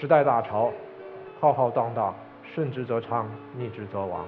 [0.00, 0.70] 时代大潮，
[1.40, 2.14] 浩浩荡荡，
[2.54, 4.24] 顺之则昌，逆之则亡。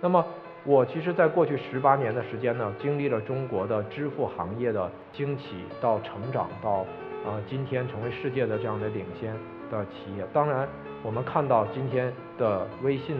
[0.00, 0.24] 那么
[0.64, 6.86] 我其实，在过去十八年的时间呢，经历了中国的支付行业的兴起到成长，到
[7.26, 9.34] 呃今天成为世界的这样的领先
[9.70, 10.24] 的企业。
[10.32, 10.66] 当然，
[11.02, 13.14] 我们看到今天的微信、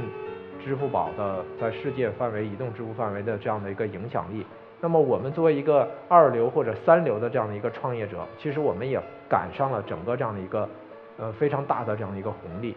[0.64, 4.46] 支付宝的在世界范围、移动支付范围的这样的一个影响力。
[4.80, 8.98] 那么我们作为一个二流或者三流的这样的一个创业者，其实我们也
[9.28, 10.66] 赶上了整个这样的一个
[11.20, 12.74] 呃非常大的这样一个红利。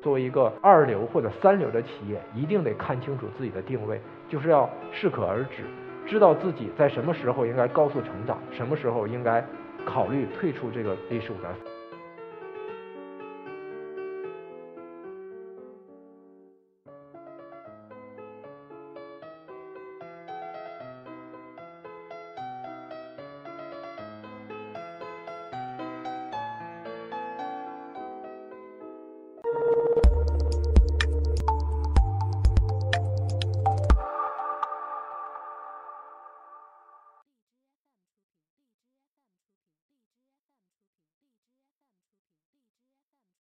[0.00, 5.62] 作为一个二流或者三流的企业，一定得看清楚自己的定位，就是要适可而止，
[6.04, 9.44] 知道自己在什么时候应该高速成长，什么时候应该
[9.86, 11.50] 考虑退出这个历史舞台。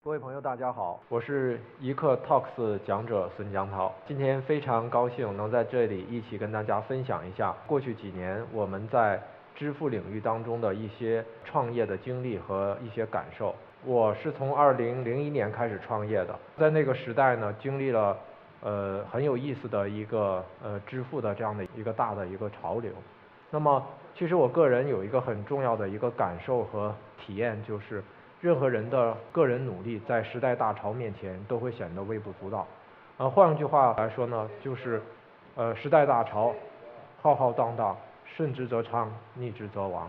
[0.09, 3.93] 各位朋友，大家好，我是一刻 Talks 讲者孙江涛。
[4.07, 9.21] 今天非常高兴能在这里一起跟大家分享一下过去几年我们在
[9.55, 13.55] 支付领域当中的一些创业的经历和一些感受。
[13.85, 18.17] 我是从2001年开始创业的，在那个时代呢，经历了
[18.63, 22.91] 呃很有意思的一个呃支付的这样的一个大的一个潮流。
[23.51, 23.87] 那么，
[24.17, 28.03] 其实我个人有一个很重要的一个感受和体验，就是。
[28.41, 32.67] 任何人的个人努力，在时代大潮面前都会显得微不足道。
[33.17, 35.03] 呃，换句话来说呢，就是，
[35.57, 36.55] 呃，时代大潮，
[37.21, 40.09] 浩浩荡荡，顺之则昌，逆之则亡。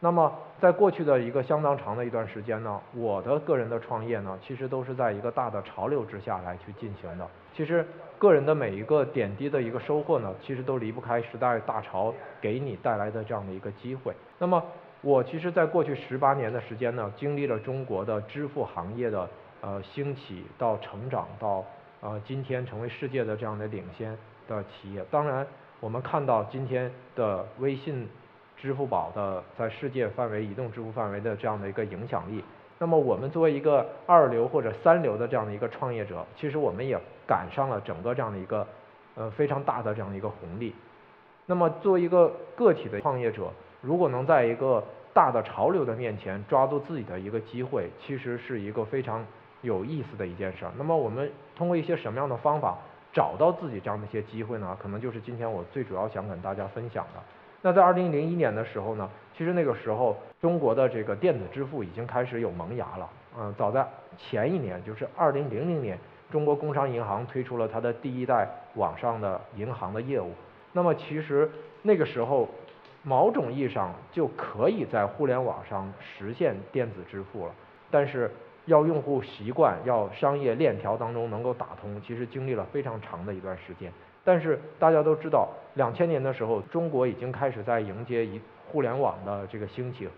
[0.00, 7.26] 那么，在过去的一个相当长的一段时间呢，我的个人的创业呢，其实都是在一个大的潮流之下来去进行的。
[7.54, 7.86] 其实，
[8.18, 14.12] 个人的每一个点滴的一个收获呢，其实都离不开时代大潮给你带来的这样的一个机会。
[14.38, 14.62] 那么，
[15.02, 19.28] 我其实，在过去十八年的时间呢，经历了中国的支付行业的
[19.60, 21.64] 呃兴起到成长到
[22.00, 25.04] 呃今天成为世界的这样的领先的企业。
[25.10, 25.44] 当然，
[25.80, 28.08] 我们看到今天的微信、
[28.56, 32.44] 支付宝的在世界范围、移动支付范围的这样的一个影响力。
[32.78, 36.96] 那么，我们作为一个二流或者三流的这样的一个创业者，其实我们也
[37.26, 38.64] 赶上了整个这样的一个
[39.16, 40.72] 呃非常大的这样的一个红利。
[41.46, 43.50] 那么，作为一个个体的创业者，
[43.82, 44.82] 如果能在一个
[45.12, 49.22] 大的潮流的面前抓住自己的一个机会，其实是一个非常
[49.60, 50.72] 有意思的一件事儿。
[50.78, 52.78] 那么我们通过一些什么样的方法
[53.12, 54.74] 找到自己这样的一些机会呢？
[54.80, 57.20] 可能就是今天我最主要想跟大家分享的。
[57.60, 63.10] 那在二零零一年的时候呢，其实那个时候中国的这个电子支付已经开始有萌芽了。
[63.38, 63.84] 嗯，早在
[64.16, 65.98] 前一年，就是二零零零年，
[66.30, 70.30] 中国工商银行推出了它的第一代网上的银行的业务。
[70.72, 71.50] 那么其实
[71.82, 72.48] 那个时候。
[73.02, 77.52] 某种意义上就可以在互联网上实现电子支付了，
[77.90, 78.30] 但是
[78.66, 83.92] 要用户习惯，要商业链条当中能够打通，其实经历了非常长的一段时间。
[84.22, 88.40] 但是大家都知道，两千年的时候，中国已经开始在迎接一
[88.70, 90.08] 互联网的这个兴起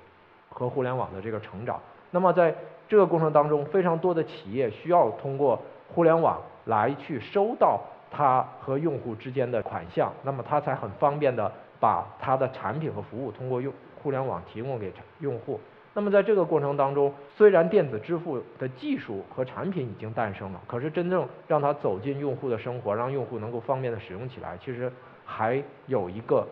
[0.50, 1.80] 和互联网的这个成长。
[2.10, 2.54] 那么在
[2.86, 5.58] 这个过程当中，非常多的企业需要通过
[5.94, 7.80] 互联网来去收到
[8.10, 11.50] 它和用户之间的款项，那么它才很方便的。
[11.84, 13.70] 把它的产品和服务通过用
[14.02, 14.90] 互联网提供给
[15.20, 15.60] 用户。
[15.92, 24.90] 那么在这个过程当中，虽然电子支付的技术和产品已经诞生了，可是真正让它走进用户的生活，让用户能够方便的使用起来，其实
[25.26, 26.48] 还有一个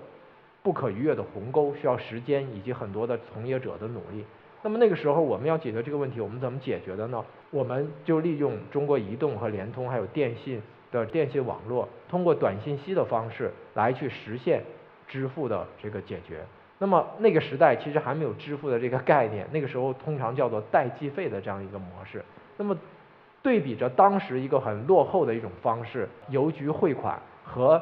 [0.63, 4.23] 不可逾越的鸿沟，需要时间以及很多的从业者的努力。
[4.61, 7.25] 那么那个时候我们要解决这个问题，我们怎么解决的呢？
[7.51, 10.61] 我们就利用中国移动和联通还有电信
[10.91, 14.63] 的电信网络，通过短信息的方式来去实现。
[15.13, 16.43] 支付的这个解决，
[16.79, 22.25] 那么那个时代其实还没有支付的这个概念，那个时候通常叫做代计费的这样一个模式。
[22.57, 22.75] 那么
[23.43, 27.79] 对比着当时一个很落后的一种方式，邮局汇款和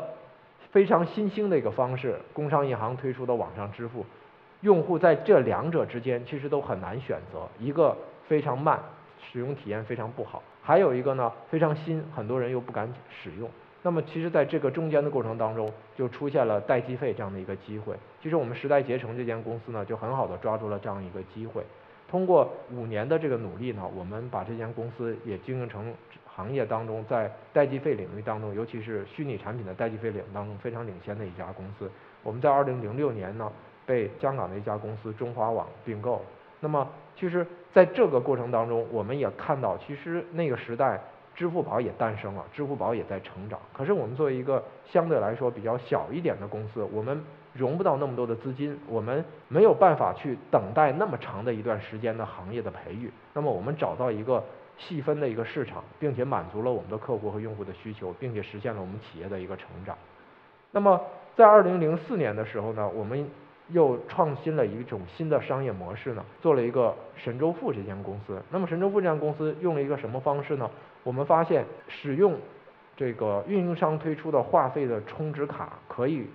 [0.73, 4.05] 非常新兴的一个方式，工商银行推出的网上支付，
[4.63, 8.81] 用户在这两者之间其实都很难选择，一个非常慢，
[9.23, 13.49] 使用体验非常不好，还有一个呢非常新，很多人又不敢使用。
[13.83, 17.95] 那么其实，在这个中间的过程当中，就出现了代计费这样的一个机会。
[18.23, 21.65] 其实我们时代捷成这间公司呢，就很好的抓住了这样一个机会。
[22.07, 25.95] 通过五年的这个努力呢，我们把这间公司也经营成
[26.27, 31.91] 行业当中在代计费领域当中，尤其是虚拟产品的代计费领域当中非常领先的一家公司。
[32.23, 33.51] 我们在二零零六年呢，
[33.87, 36.23] 被香港的一家公司中华网并购。
[36.61, 36.87] 那么
[37.17, 41.01] 其实在这个过程当中，我们也看到，其实那个时代。
[41.41, 43.59] 支付宝也诞生了，支付宝也在成长。
[43.73, 47.19] 可是我们作为一个相对来说比较小一点的公司，我们
[47.55, 53.11] 融不到那么多的资金，我们没有办法去等待那么长的一段时间的行业的培育。
[53.33, 54.45] 那么我们找到一个
[54.77, 59.97] 细分的一个市场，并且满足了我们的客户和用户的需求，并且实现了我们企业的一个成长。
[60.73, 61.01] 那么
[61.35, 63.27] 在二零零四年的时候呢，我们
[63.69, 68.39] 又创新了一种新的商业模式呢，做了一个神州付这间公司。
[68.51, 70.71] 那么神州付这家公司用了一个什么方式呢？
[71.03, 72.35] 我们发现使用
[72.97, 76.27] 这个运营商推出的话费的充值卡，可以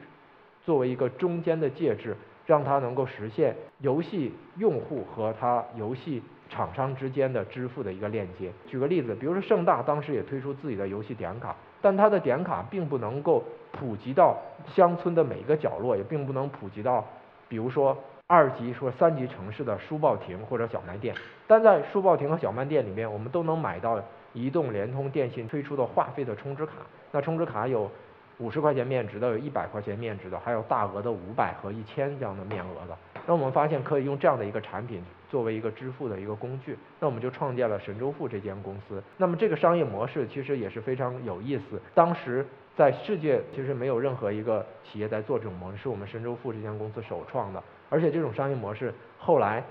[0.63, 2.15] 作为一个中间的介质，
[2.45, 8.51] 让它能够实现游戏用户和它游戏厂商之间的支付的一个链接。
[8.67, 14.35] 举个例子，比如说盛大当时也推出自己的游戏点卡，但它的点卡并不能够普及到
[14.67, 17.05] 乡村的每一个角落，也并不能普及到。
[17.47, 17.95] 比如说
[18.25, 21.13] 二级说三级城市的书报亭或者小卖店，
[21.45, 24.01] 但在书报亭和小卖店里面，我们都能买到
[24.35, 26.73] 移动、联通、电信推出的话费的充值卡。
[27.11, 27.89] 那充值卡有
[28.37, 32.95] 五十块钱面值的，有一百块钱面值的，还有大额的五百和一千这样的面额的。
[33.25, 39.01] 那我们发现可以用这样的一个产品作为一个支付的一个工具，那我们就创建了神州付这间公司。
[39.17, 41.81] 那么这个商业模式其实也是非常有意思。
[41.95, 42.45] 当时。
[42.77, 47.63] 在世界其实没有任何一个企业在做这种模式，是我们神州付这间公司首创的。
[47.89, 49.63] 而且这种商业模式后来，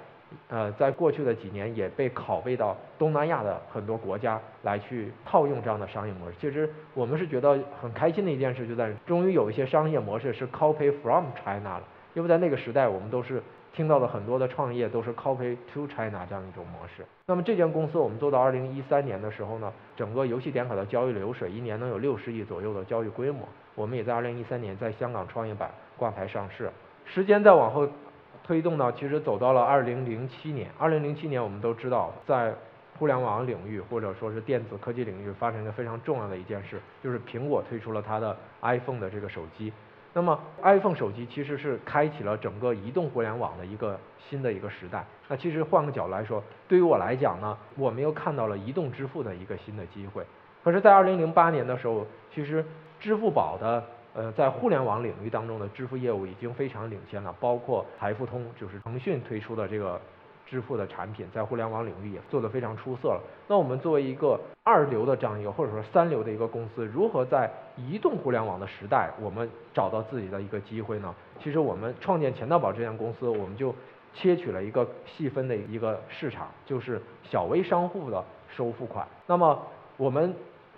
[0.48, 6.36] 呃，在过去的几年也被拷贝到东南亚的很多国家来去套用这样的商业模式。
[6.40, 11.82] 其实我们是觉得很开心的一件事，就在终于有一些商业模式是 copy from China 了，
[12.14, 13.42] 因为在那个时代我们都是。
[13.76, 17.04] 听到的很多的创业都是 copy to China 这样一种模式。
[17.26, 23.40] 那么这间公司我们做到二零一三年的时候呢，整个游戏点卡的交易流水一年能有六十亿左右的交易规模。
[23.75, 26.70] 我们也在二零一三年在香港创业板挂牌上市。
[27.04, 27.84] 时间再往后
[28.46, 30.70] 推动呢，其实走到了二零零七年。
[30.79, 32.55] 二零零七年我们都知道，在
[32.99, 39.73] 互联网领域或者说是电子科技领域发生一个非常重要的一件事，就是苹果推出了它的 iPhone 的这个手机。
[40.12, 45.05] 那么，iPhone 手机其实是开启了整个移动互联网的一个新的一个时代。
[45.26, 50.25] 那其实换个角度来说，对于我来讲呢，我们又看到了移动支付的一个新的机会。
[50.62, 52.64] 可是，在2008年的时候，其实
[53.00, 53.82] 支付宝的
[54.14, 60.00] 呃在互联网领域当中的支付业务已经非常领先了，包括财付通，就是腾讯推出的这个。
[60.46, 63.20] 支付的产品在互联网领域也做得非常出色了。
[63.49, 71.12] 那我们作为一个二流的这样一个或者说三流的一个公司，如何在移动互联网的时代，我们找到自己的一个机会呢？
[71.43, 73.75] 其实我们创建钱道宝这家公司，我们就
[74.12, 78.22] 切取了一个细分的一个市场，就是小微商户的
[78.55, 79.08] 收付款。
[79.26, 79.58] 那么
[79.96, 80.32] 我们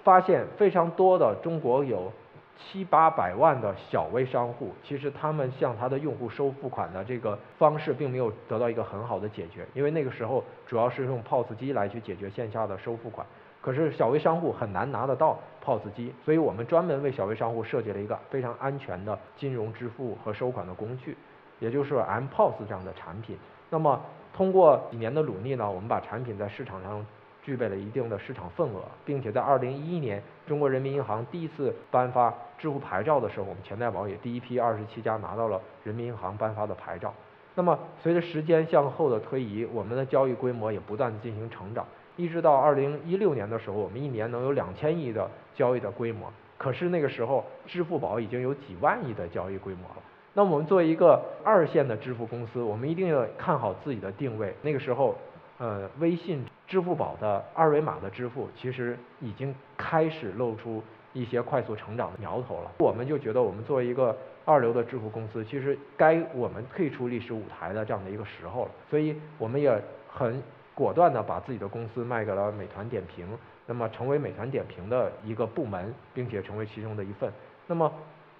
[0.04, 2.10] 发现非常多的中国有。
[2.58, 13.26] 七八百万的小微商户，其实他们向他的用户收付款的这个方式，并没有得到一个很好的解决，因为那个时候主要是用 POS 机来去解决线下的收付款。
[13.60, 21.16] 可是小微商户很难拿得到 POS 机，所以我们专门为小微商户设计了一个非常安全的金融支付和收款的工具，
[21.58, 23.36] 也就是 mPOS 这样的产品。
[23.68, 24.00] 那么
[24.32, 27.04] 通过几年的努力呢，我们把产品在市场上。
[27.46, 37.14] 具备了一定的市场份额，并且在二零一一年，中国人民银行第一次颁发支付牌照的时候，我们钱袋宝也第一批二十七家拿到了人民银行颁发的牌照。
[37.54, 46.28] 那么，随着时间向后的推移，我们的交易规模也不断进行成长，一直到二零一六年的时候，我们一年能有两千亿的交易的规模。
[46.58, 50.02] 可是那个时候，支付宝已经有几万亿的交易规模了。
[50.34, 54.52] 那我们作为一个二线的支付公司，我们一定要看好自己的定位。
[54.62, 55.14] 那个时候。
[55.58, 60.82] 呃，微信、支付宝的二维码的支付，其实已经开始露出
[61.14, 62.70] 一些快速成长的苗头了。
[62.78, 68.70] 我们就觉得，我们作为一个二流的支付公司，其实该我们退出历史舞台的这样的一个时候了。
[68.90, 70.42] 所以，我们也很
[70.74, 73.26] 果断的把自己的公司卖给了美团点评，
[73.66, 77.32] 那么成为美团点评的一个部门，并且成为其中的一份。
[77.66, 77.90] 那么。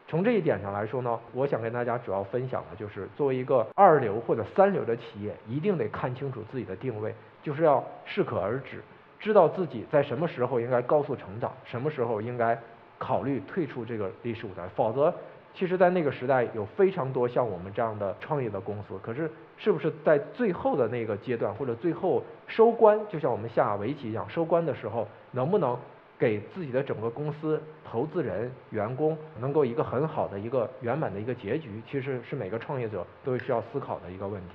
[0.09, 8.81] 从这一点上来说呢，我想跟大家主要分享的就是，作为一个二流或者三流的企业，一定得看清楚自己的定位，就是要适可而止，
[9.19, 12.57] 知道自己在什么时候应该高速成长，什么时候应该
[12.99, 14.63] 考虑退出这个历史舞台。
[14.77, 15.13] 否则，
[15.53, 25.77] 其实，在那个时代有非常多像我们这样的创业的公司，可是是不是在最后的那个阶段或者最后收官，就像我们下围棋一样，收官的时候能不能？
[26.19, 34.55] 给自己的整个公司、投资人、员工能够一个很好的一个圆满的一个结局，其实是每个创业者都需要思考的一个问题。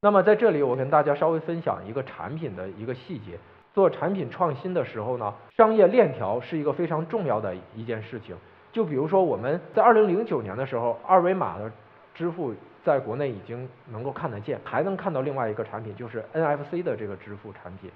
[0.00, 3.38] 那么在这里，我跟大家稍微分享一个产品的一个细节。
[3.72, 8.36] 做产品创新的时候呢，商业链条是一个非常重要的一件事情。
[8.72, 11.70] 就比如说我们在二零零九年的时候，二维码的
[12.14, 12.52] 支付
[12.84, 17.90] 在国内已经能够看得见，还能看到另外一个产品，就是 NFC 的这个支付产品。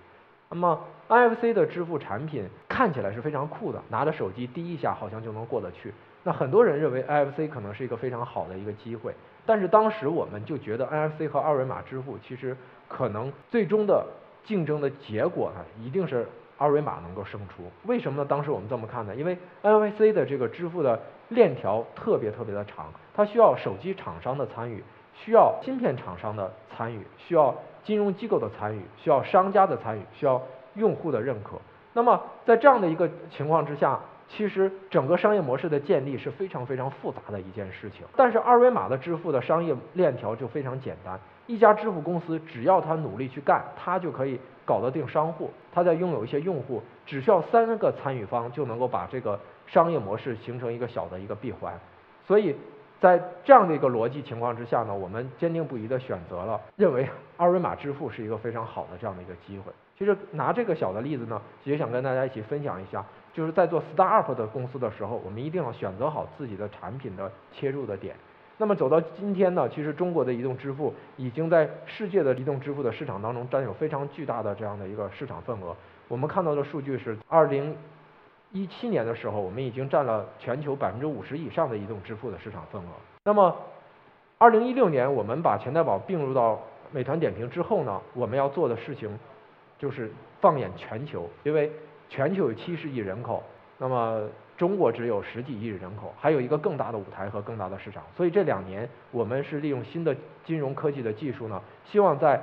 [0.49, 5.93] 那么 NFC 的支付产品看起来是非常酷的，拿着手机滴一下好像就能过得去。
[6.23, 12.57] 那很多人认为 NFC 可能是一个非常好的一个机会，但是当时我们就觉得 NFC 和二维码支付其实
[12.89, 14.07] 可能最终的
[14.45, 17.65] 竞争的结果呢，一定是二维码能够胜出。
[17.85, 18.27] 为什么呢？
[18.27, 19.15] 当时我们这么看呢？
[19.15, 20.99] 因为 NFC 的这个支付的
[21.29, 24.83] 链条特别特别的长，它需要手机厂商的参与，
[25.15, 30.43] 需要芯片厂商的参与，需要金融机构的参与，需要商家的参与，需要
[30.75, 31.57] 用户的认可。
[31.93, 38.05] 那么在这样的一个情况之下，其实整个商业模式的建立是非常非常复杂的一件事情。
[38.17, 45.51] 但是二维码的支付的商业链条就非常简单，一家支付公司只要他努力去干，他就可以搞得定商户。
[45.73, 51.79] 他在拥有一些用户，只需要三个参与方就能够把这个商业模式形成一个小的一个闭环。
[52.27, 52.57] 所以
[53.05, 57.07] 在这样的一个逻辑情况之下呢，我们坚定不移的选择了认为
[57.37, 59.71] 二维码支付是一个非常好的这样的一个机会。
[59.99, 63.05] 其实拿这个小的例子呢，也想跟大家一起分享一下。
[63.35, 68.17] 就是在做 startup 的公司的时候，我们一定要选择好自己的产品的切入的点。
[68.57, 75.77] 那么走到今天呢，其实中国的移动支付已经在世界的移动支付的市场当中占有非常巨大的这样的一个市场份额。
[76.09, 77.77] 我们看到的数据是，二零
[78.55, 82.87] 一七年的时候，我们已经占了全球百分之五十以上的移动支付的市场份额。
[83.25, 83.55] 那么，
[84.39, 86.61] 二零一六年我们把钱袋宝并入到
[86.93, 89.11] 美团点评之后呢，我们要做的事情
[89.77, 91.71] 就是放眼全球，因为。
[92.11, 93.43] 全球有七十亿人口，
[93.79, 94.23] 那么
[94.57, 98.05] 中国只有十几亿人口，还有一个更大的舞台和更大的市场。
[98.15, 102.41] 所以这两年我们是利用新的金融科技的技术呢，希望在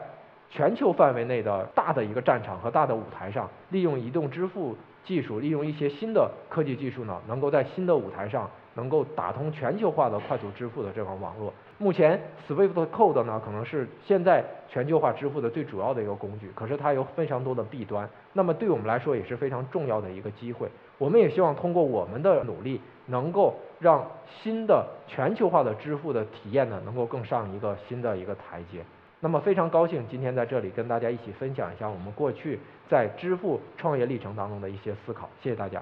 [0.50, 11.54] 全球范围内的大的一个战场和大的舞台上，利用移动支付技术，利用一些新的科技技术呢，能够在新的舞台上能够打通全球化的快速支付的这个网络。
[11.78, 18.08] 目前 SWIFT Code 呢，可能是现在全球化支付的最主要的一个工具，可是它有非常多的弊端。
[18.34, 20.68] 那么对我们来说也是非常重要的一个机会。
[21.00, 28.86] 我们也希望通过我们的努力，能够让新的全球化的支付的体验呢，能够更上一个新的一个台阶。
[29.24, 32.60] 那么非常高兴今天在这里跟大家一起分享一下我们过去
[32.90, 35.30] 在支付创业历程当中的一些思考。
[35.42, 35.82] 谢谢大家。